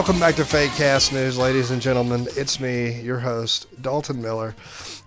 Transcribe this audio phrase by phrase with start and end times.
[0.00, 2.26] Welcome back to Fate Cast News, ladies and gentlemen.
[2.34, 4.56] It's me, your host, Dalton Miller,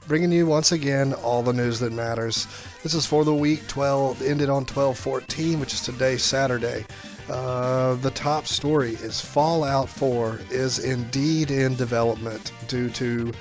[0.08, 2.46] bringing you once again all the news that matters.
[2.84, 6.86] This is for the week 12, ended on 12-14, which is today, Saturday.
[7.28, 13.34] Uh, the top story is Fallout 4 is indeed in development due to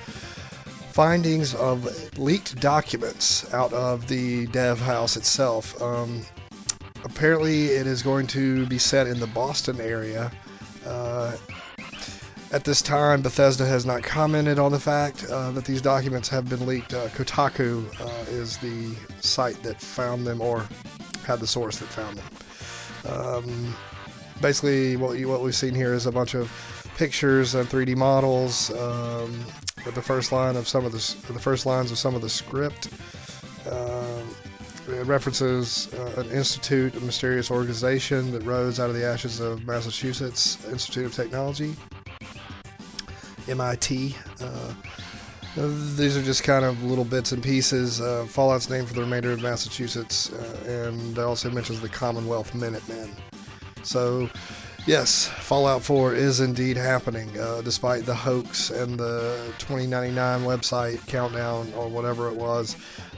[0.91, 5.79] findings of leaked documents out of the dev house itself.
[5.79, 6.25] Um,
[7.03, 10.31] apparently, it is going to be set in the Boston area.
[10.85, 11.35] Uh,
[12.51, 16.47] at this time, Bethesda has not commented on the fact uh, that these documents have
[16.47, 16.93] been leaked.
[16.93, 20.67] Uh, Kotaku uh, is the site that found them or
[21.25, 23.11] had the source that found them.
[23.11, 23.75] Um,
[24.39, 26.51] basically, what, you, what we've seen here is a bunch of
[26.95, 29.45] pictures and 3D models um,
[29.83, 32.29] with the first line of some of the the first lines of some of the
[32.29, 32.87] script.
[33.69, 34.02] Um,
[35.07, 40.63] references uh, an institute, a mysterious organization that rose out of the ashes of Massachusetts
[40.65, 41.75] Institute of Technology,
[43.47, 44.15] MIT.
[44.41, 44.73] Uh,
[45.55, 48.01] these are just kind of little bits and pieces.
[48.01, 52.55] Uh, Fallout's named for the remainder of Massachusetts, uh, and it also mentions the Commonwealth
[52.55, 53.11] Minutemen.
[53.83, 54.29] So,
[54.85, 61.71] yes, Fallout 4 is indeed happening, uh, despite the hoax and the 2099 website countdown
[61.75, 62.75] or whatever it was.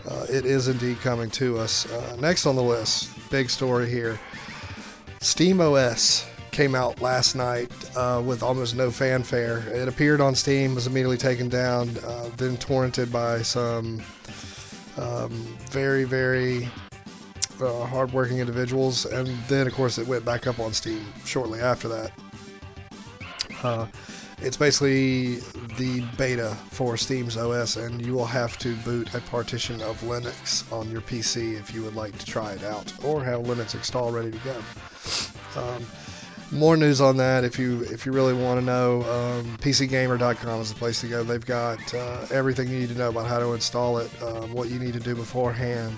[0.09, 1.91] Uh, it is indeed coming to us.
[1.91, 4.19] Uh, next on the list, big story here.
[5.21, 9.59] Steam OS came out last night uh, with almost no fanfare.
[9.73, 14.01] It appeared on Steam, was immediately taken down, uh, then torrented by some
[14.97, 16.69] um, very, very
[17.61, 21.87] uh, hardworking individuals, and then of course it went back up on Steam shortly after
[21.87, 22.11] that.
[23.63, 23.87] Uh,
[24.41, 25.35] it's basically
[25.77, 30.69] the beta for Steam's OS, and you will have to boot a partition of Linux
[30.71, 34.13] on your PC if you would like to try it out, or have Linux installed
[34.13, 34.61] ready to go.
[35.55, 35.85] Um,
[36.51, 39.01] more news on that if you if you really want to know.
[39.03, 41.23] Um, PCGamer.com is the place to go.
[41.23, 44.69] They've got uh, everything you need to know about how to install it, uh, what
[44.69, 45.97] you need to do beforehand,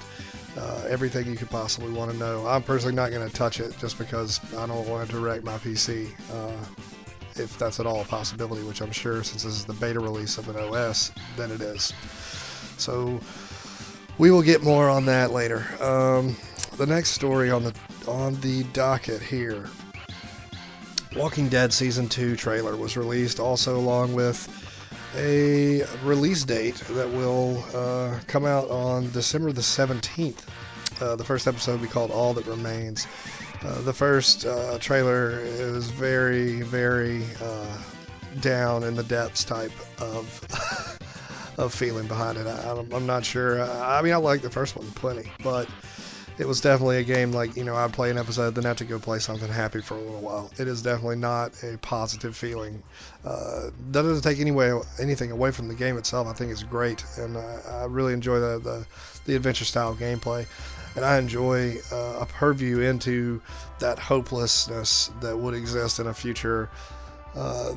[0.58, 2.46] uh, everything you could possibly want to know.
[2.48, 5.58] I'm personally not going to touch it just because I don't want to wreck my
[5.58, 6.66] PC, uh,
[7.36, 10.38] if that's at all a possibility, which I'm sure since this is the beta release
[10.38, 11.94] of an OS, then it is.
[12.78, 13.20] So
[14.18, 15.66] we will get more on that later.
[15.80, 16.36] Um,
[16.78, 17.74] the next story on the
[18.08, 19.68] on the docket here.
[21.16, 24.48] Walking Dead Season 2 trailer was released, also along with
[25.16, 30.44] a release date that will uh, come out on December the 17th.
[31.00, 33.08] Uh, the first episode will be called All That Remains.
[33.64, 37.78] Uh, the first uh, trailer is very, very uh,
[38.42, 41.00] down in the depths type of
[41.58, 42.46] of feeling behind it.
[42.46, 43.62] I, am not sure.
[43.62, 45.68] I mean, I like the first one plenty, but
[46.38, 48.86] it was definitely a game like you know I'd play an episode, then have to
[48.86, 50.52] go play something happy for a little while.
[50.60, 52.84] It is definitely not a positive feeling.
[53.26, 56.28] Uh, that doesn't take any way, anything away from the game itself.
[56.28, 58.88] I think it's great, and I, I really enjoy the, the,
[59.26, 60.46] the adventure style gameplay,
[60.96, 63.42] and I enjoy uh, a purview into
[63.80, 66.70] that hopelessness that would exist in a future
[67.36, 67.72] uh,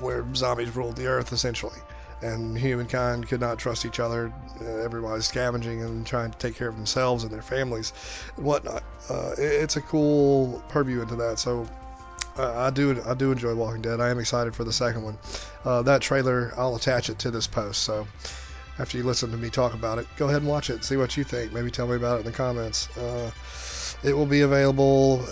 [0.00, 1.78] where zombies ruled the earth essentially
[2.22, 4.32] and humankind could not trust each other.
[4.60, 7.92] Uh, everybody's scavenging and trying to take care of themselves and their families
[8.36, 8.82] and whatnot.
[9.10, 11.38] Uh, it, it's a cool purview into that.
[11.38, 11.66] So
[12.38, 14.00] uh, I do I do enjoy Walking Dead.
[14.00, 15.18] I am excited for the second one.
[15.64, 17.82] Uh, that trailer I'll attach it to this post.
[17.82, 18.06] So
[18.78, 20.84] after you listen to me talk about it, go ahead and watch it.
[20.84, 21.52] See what you think.
[21.52, 22.94] Maybe tell me about it in the comments.
[22.96, 23.30] Uh,
[24.02, 25.24] it will be available,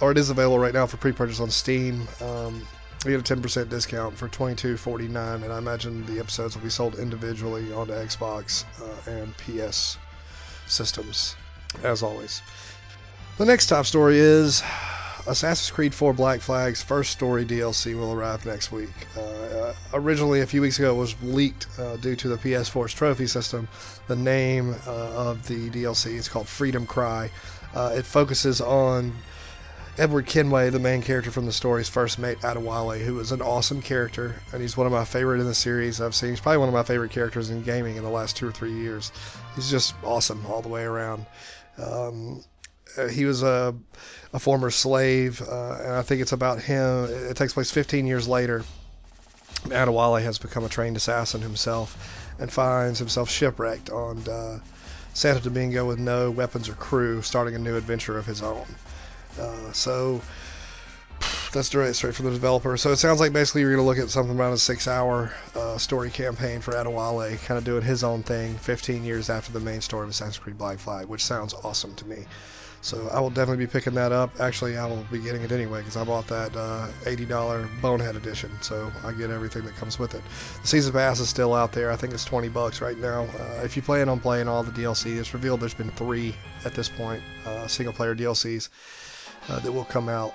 [0.00, 2.08] or it is available right now for pre-purchase on Steam.
[2.20, 2.66] Um,
[3.12, 7.72] get a 10% discount for $22.49, and I imagine the episodes will be sold individually
[7.72, 9.98] onto Xbox uh, and PS
[10.66, 11.36] systems,
[11.82, 12.42] as always.
[13.38, 14.62] The next top story is
[15.26, 18.94] Assassin's Creed 4 Black Flag's first story DLC will arrive next week.
[19.16, 22.94] Uh, uh, originally, a few weeks ago, it was leaked uh, due to the PS4's
[22.94, 23.68] trophy system.
[24.06, 27.30] The name uh, of the DLC is called Freedom Cry.
[27.74, 29.12] Uh, it focuses on
[29.98, 33.80] Edward Kenway, the main character from the story's first mate, Adewale, who is an awesome
[33.80, 36.30] character, and he's one of my favorite in the series I've seen.
[36.30, 38.74] He's probably one of my favorite characters in gaming in the last two or three
[38.74, 39.10] years.
[39.54, 41.24] He's just awesome all the way around.
[41.78, 42.44] Um,
[42.98, 43.74] uh, he was a,
[44.34, 47.06] a former slave, uh, and I think it's about him.
[47.30, 48.64] It takes place 15 years later.
[49.64, 51.96] Adewale has become a trained assassin himself
[52.38, 54.58] and finds himself shipwrecked on uh,
[55.14, 58.66] Santo Domingo with no weapons or crew, starting a new adventure of his own.
[59.38, 60.20] Uh, so
[61.52, 62.76] that's direct straight from the developer.
[62.76, 65.78] So it sounds like basically you're going to look at something around a six-hour uh,
[65.78, 69.80] story campaign for Adewale, kind of doing his own thing 15 years after the main
[69.80, 72.26] story of Assassin's Creed Black Flag, which sounds awesome to me.
[72.82, 74.38] So I will definitely be picking that up.
[74.38, 78.50] Actually, I will be getting it anyway because I bought that uh, $80 Bonehead edition,
[78.60, 80.22] so I get everything that comes with it.
[80.62, 81.90] The season pass is still out there.
[81.90, 83.22] I think it's 20 bucks right now.
[83.24, 86.34] Uh, if you plan on playing all the DLC, it's revealed there's been three
[86.64, 88.68] at this point, uh, single player DLCs
[89.48, 90.34] uh, that will come out.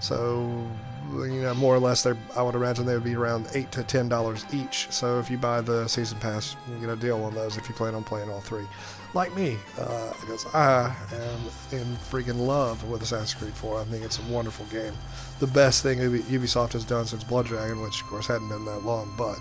[0.00, 0.66] So,
[1.12, 4.08] you know, more or less, I would imagine they would be around eight to ten
[4.08, 4.88] dollars each.
[4.90, 7.74] So if you buy the season pass, you get a deal on those if you
[7.74, 8.66] plan on playing all three
[9.14, 13.80] like me, uh, because I am in freaking love with Assassin's Creed 4.
[13.80, 14.94] I think it's a wonderful game.
[15.38, 18.84] The best thing Ubisoft has done since Blood Dragon, which of course hadn't been that
[18.84, 19.38] long, but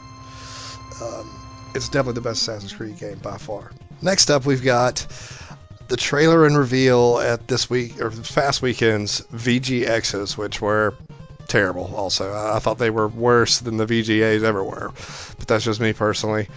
[1.02, 1.30] um,
[1.74, 3.72] it's definitely the best Assassin's Creed game by far.
[4.02, 5.06] Next up, we've got
[5.92, 10.94] the trailer and reveal at this week or Fast weekend's VGXs, which were
[11.50, 11.94] terrible.
[11.98, 14.94] Also, I thought they were worse than the VGAs ever were,
[15.38, 16.48] but that's just me personally.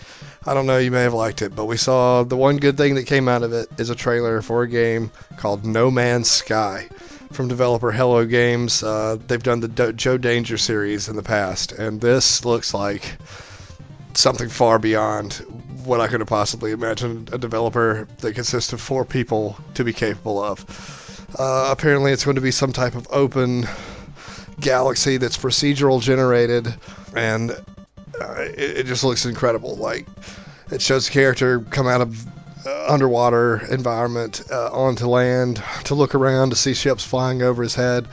[0.47, 2.95] I don't know, you may have liked it, but we saw the one good thing
[2.95, 6.89] that came out of it is a trailer for a game called No Man's Sky
[7.33, 8.85] from developer Hello Games.
[8.85, 13.17] Uh, they've done the Do- Joe Danger series in the past, and this looks like
[14.15, 15.35] something far beyond
[15.85, 19.93] what I could have possibly imagined a developer that consists of four people to be
[19.93, 20.65] capable of.
[21.39, 23.67] Uh, apparently, it's going to be some type of open
[24.61, 26.73] galaxy that's procedural generated,
[27.15, 27.51] and
[28.21, 29.77] uh, it, it, just looks incredible.
[29.77, 30.07] Like
[30.71, 36.15] it shows the character come out of uh, underwater environment uh, onto land to look
[36.15, 38.07] around to see ships flying over his head.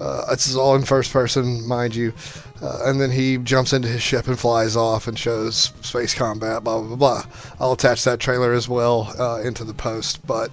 [0.00, 2.12] Uh, it's all in first person, mind you.
[2.64, 6.64] Uh, and then he jumps into his ship and flies off and shows space combat,
[6.64, 7.24] blah, blah, blah.
[7.60, 10.26] I'll attach that trailer as well uh, into the post.
[10.26, 10.50] But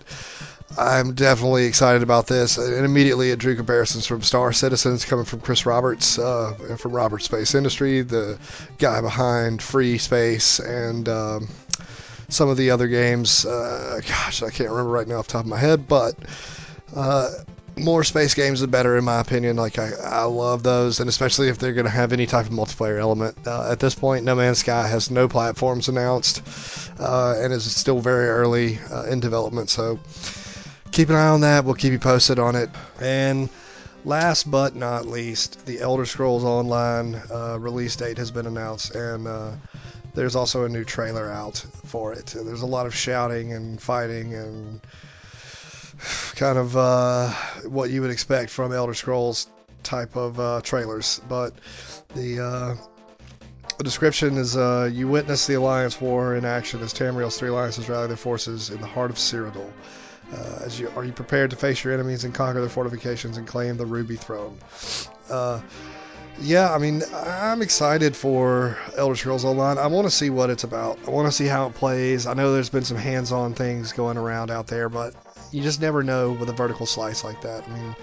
[0.77, 2.57] I'm definitely excited about this.
[2.57, 7.25] And immediately it drew comparisons from Star Citizens coming from Chris Roberts uh, from Roberts
[7.25, 8.37] Space Industry, the
[8.77, 11.47] guy behind Free Space and um,
[12.27, 13.45] some of the other games.
[13.45, 16.15] Uh, gosh, I can't remember right now off the top of my head, but
[16.93, 17.29] uh,
[17.77, 19.55] more space games the better in my opinion.
[19.55, 22.51] Like I, I love those, and especially if they're going to have any type of
[22.51, 23.37] multiplayer element.
[23.45, 26.43] Uh, at this point, No Man's Sky has no platforms announced,
[26.99, 29.69] uh, and is still very early uh, in development.
[29.69, 29.99] So
[30.91, 31.65] keep an eye on that.
[31.65, 32.69] We'll keep you posted on it.
[32.99, 33.49] And
[34.05, 39.27] last but not least, the Elder Scrolls Online uh, release date has been announced, and
[39.27, 39.51] uh,
[40.13, 42.27] there's also a new trailer out for it.
[42.27, 44.81] There's a lot of shouting and fighting and
[46.35, 47.29] kind of uh,
[47.67, 49.47] what you would expect from Elder Scrolls
[49.83, 51.21] type of uh, trailers.
[51.27, 51.53] But
[52.15, 52.75] the uh,
[53.77, 57.89] the description is uh, you witness the Alliance War in action as Tamriel's three alliances
[57.89, 59.71] rally their forces in the heart of Cyrodiil.
[60.33, 63.47] Uh, as you are you prepared to face your enemies and conquer their fortifications and
[63.47, 64.57] claim the Ruby Throne?
[65.29, 65.61] Uh,
[66.39, 69.77] yeah, I mean, I'm excited for Elder Scrolls Online.
[69.77, 70.99] I want to see what it's about.
[71.05, 72.25] I want to see how it plays.
[72.25, 75.13] I know there's been some hands-on things going around out there, but
[75.51, 77.67] you just never know with a vertical slice like that.
[77.67, 77.95] I mean,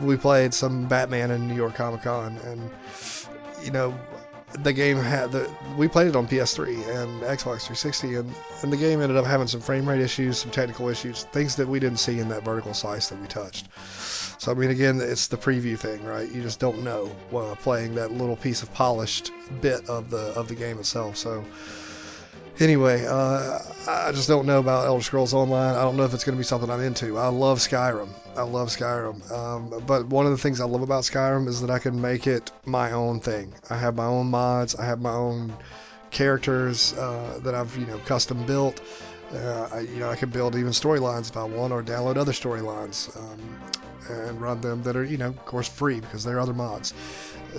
[0.00, 2.70] we played some Batman in New York Comic Con, and
[3.64, 3.94] you know,
[4.60, 8.76] the game had the we played it on PS3 and Xbox 360 and, and the
[8.76, 11.98] game ended up having some frame rate issues, some technical issues, things that we didn't
[11.98, 13.66] see in that vertical slice that we touched.
[14.38, 16.30] So I mean again it's the preview thing, right?
[16.30, 20.48] You just don't know while playing that little piece of polished bit of the of
[20.48, 21.16] the game itself.
[21.16, 21.44] So
[22.60, 25.74] anyway, uh, I just don't know about Elder Scrolls Online.
[25.74, 27.18] I don't know if it's going to be something I'm into.
[27.18, 28.08] I love Skyrim.
[28.36, 29.30] I love Skyrim.
[29.30, 32.26] Um, but one of the things I love about Skyrim is that I can make
[32.26, 33.52] it my own thing.
[33.70, 34.74] I have my own mods.
[34.74, 35.52] I have my own
[36.10, 38.80] characters uh, that I've you know custom built.
[39.32, 42.32] Uh, I, you know, I can build even storylines if I want, or download other
[42.32, 43.40] storylines um,
[44.10, 46.92] and run them that are, you know, of course, free because they're other mods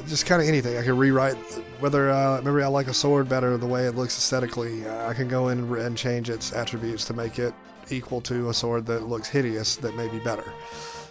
[0.07, 0.77] just kind of anything.
[0.77, 1.35] I can rewrite
[1.79, 4.85] whether uh, maybe I like a sword better the way it looks aesthetically.
[4.85, 7.53] Uh, I can go in and change its attributes to make it
[7.89, 10.45] equal to a sword that looks hideous that may be better.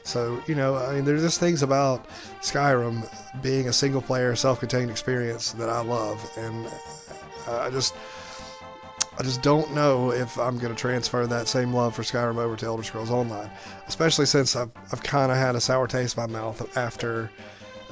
[0.04, 2.06] So you know, I mean, there's just things about
[2.40, 3.06] Skyrim
[3.42, 6.68] being a single player, self-contained experience that I love, and
[7.48, 7.94] I just.
[9.18, 12.56] I just don't know if I'm going to transfer that same love for Skyrim over
[12.56, 13.50] to Elder Scrolls Online,
[13.86, 17.30] especially since I've, I've kind of had a sour taste in my mouth after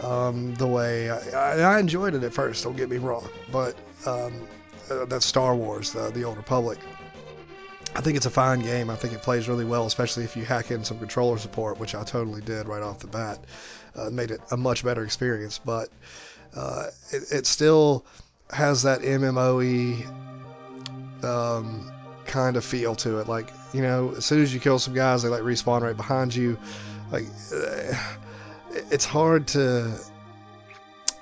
[0.03, 2.65] um, the way I, I, enjoyed it at first.
[2.65, 3.77] Don't get me wrong, but
[4.07, 4.33] um,
[4.91, 6.79] uh, that's Star Wars, the, the Old Republic.
[7.95, 8.89] I think it's a fine game.
[8.89, 11.95] I think it plays really well, especially if you hack in some controller support, which
[11.95, 13.45] I totally did right off the bat.
[13.97, 15.89] Uh, made it a much better experience, but
[16.55, 18.07] uh, it, it, still
[18.51, 20.07] has that MMOE
[21.25, 21.91] um,
[22.25, 23.27] kind of feel to it.
[23.27, 26.35] Like you know, as soon as you kill some guys, they like respawn right behind
[26.35, 26.57] you.
[27.11, 27.25] Like.
[28.91, 29.99] It's hard to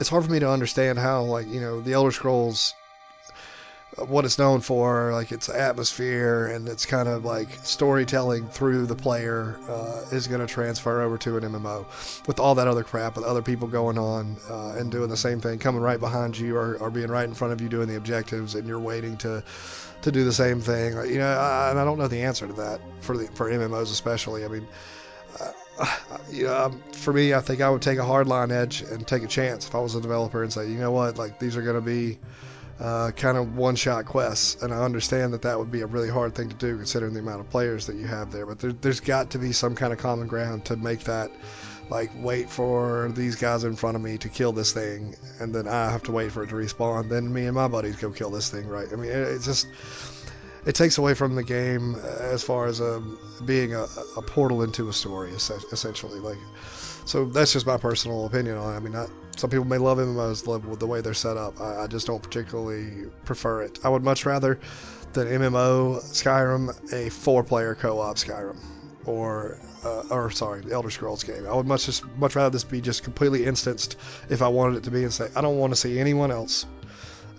[0.01, 2.75] it's hard for me to understand how like you know the Elder Scrolls
[4.07, 8.95] what it's known for, like its atmosphere and its kind of like storytelling through the
[8.95, 13.17] player, uh, is going to transfer over to an MMO with all that other crap,
[13.17, 16.57] with other people going on uh, and doing the same thing, coming right behind you
[16.57, 19.43] or, or being right in front of you doing the objectives, and you're waiting to
[20.03, 20.93] to do the same thing.
[21.11, 23.91] You know, I, and I don't know the answer to that for the for MMOs
[23.91, 24.45] especially.
[24.45, 24.69] I mean.
[25.41, 25.53] Uh,
[26.33, 29.27] know, um, for me, I think I would take a hardline edge and take a
[29.27, 31.77] chance if I was a developer and say, you know what, like these are going
[31.77, 32.19] to be
[32.81, 34.63] uh, kind of one shot quests.
[34.63, 37.21] And I understand that that would be a really hard thing to do considering the
[37.21, 38.47] amount of players that you have there.
[38.47, 41.31] But there, there's got to be some kind of common ground to make that
[41.91, 45.67] like wait for these guys in front of me to kill this thing and then
[45.67, 47.09] I have to wait for it to respawn.
[47.09, 48.89] Then me and my buddies go kill this thing, right?
[48.93, 49.67] I mean, it's just.
[50.69, 53.87] It takes away from the game as far as um, being a,
[54.19, 56.21] a portal into a story, essentially.
[56.21, 56.37] Like,
[57.07, 58.77] so that's just my personal opinion on it.
[58.77, 59.09] I mean, not,
[59.39, 61.59] some people may love MMOs the, the way they're set up.
[61.59, 63.79] I, I, just don't particularly prefer it.
[63.83, 64.61] I would much rather
[65.15, 68.59] than MMO Skyrim a four-player co-op Skyrim,
[69.07, 71.47] or uh, or sorry, Elder Scrolls game.
[71.47, 73.97] I would much just much rather this be just completely instanced
[74.29, 76.67] if I wanted it to be, and say I don't want to see anyone else.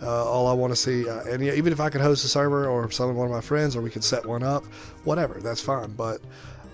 [0.01, 2.67] Uh, all I want to see, uh, and even if I could host a server
[2.67, 4.65] or some one of my friends, or we could set one up,
[5.03, 5.91] whatever, that's fine.
[5.91, 6.21] But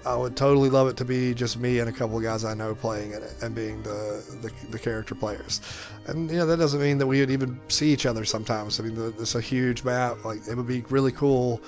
[0.06, 2.54] I would totally love it to be just me and a couple of guys I
[2.54, 5.62] know playing it and being the, the, the character players.
[6.06, 8.80] And you know that doesn't mean that we would even see each other sometimes.
[8.80, 10.24] I mean, the, it's a huge map.
[10.24, 11.60] Like it would be really cool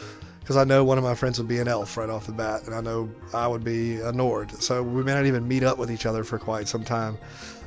[0.48, 2.68] because I know one of my friends would be an elf right off the bat,
[2.68, 4.50] and I know I would be a Nord.
[4.64, 7.18] So we may not even meet up with each other for quite some time.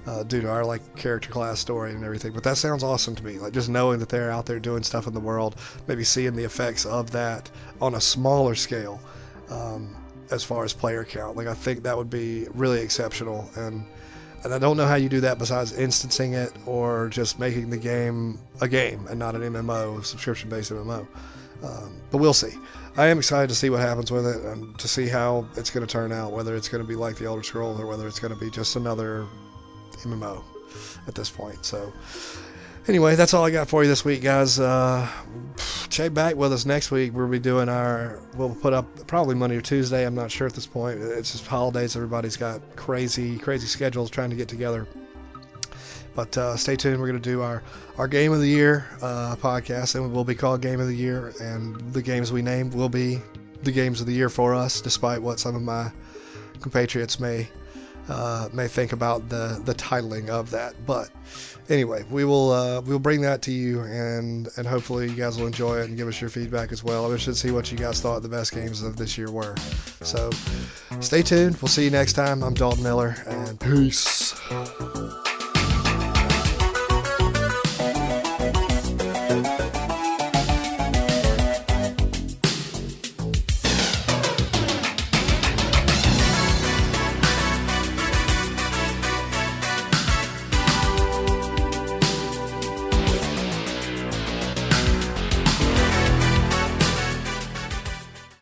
[0.06, 2.32] Uh, due to our like character class story and everything.
[2.32, 3.38] But that sounds awesome to me.
[3.38, 5.56] Like just knowing that they're out there doing stuff in the world,
[5.87, 7.50] maybe seeing the effects of that
[7.82, 8.99] on a smaller scale.
[9.50, 9.94] Um,
[10.30, 11.37] as far as player count.
[11.37, 13.84] Like I think that would be really exceptional, and
[14.42, 17.76] and I don't know how you do that besides instancing it or just making the
[17.76, 21.06] game a game and not an MMO, subscription-based MMO.
[21.62, 22.54] Um, but we'll see.
[22.96, 25.86] I am excited to see what happens with it and to see how it's going
[25.86, 26.32] to turn out.
[26.32, 28.50] Whether it's going to be like the Elder Scrolls or whether it's going to be
[28.50, 29.26] just another
[30.02, 30.42] MMO
[31.06, 31.64] at this point.
[31.64, 31.92] So
[32.88, 34.58] anyway, that's all I got for you this week, guys.
[34.58, 35.08] Uh,
[35.88, 37.14] check back with us next week.
[37.14, 38.20] We'll be doing our.
[38.34, 40.06] We'll put up probably Monday or Tuesday.
[40.06, 41.00] I'm not sure at this point.
[41.00, 41.96] It's just holidays.
[41.96, 44.86] Everybody's got crazy, crazy schedules trying to get together.
[46.14, 47.00] But uh, stay tuned.
[47.00, 47.62] We're going to do our,
[47.96, 50.96] our Game of the Year uh, podcast, and it will be called Game of the
[50.96, 51.32] Year.
[51.40, 53.20] And the games we name will be
[53.62, 55.90] the games of the year for us, despite what some of my
[56.60, 57.48] compatriots may
[58.08, 60.74] uh, may think about the the titling of that.
[60.84, 61.10] But
[61.68, 65.46] anyway, we will uh, we'll bring that to you, and and hopefully you guys will
[65.46, 67.10] enjoy it and give us your feedback as well.
[67.10, 69.54] I'm to see what you guys thought the best games of this year were.
[70.02, 70.30] So
[71.00, 71.56] stay tuned.
[71.60, 72.42] We'll see you next time.
[72.42, 74.34] I'm Dalton Miller, and peace.